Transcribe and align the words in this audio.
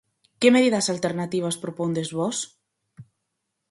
Que 0.39 0.53
medidas 0.55 0.85
alternativas 0.93 1.59
propondes 1.63 2.09
vós? 2.17 2.37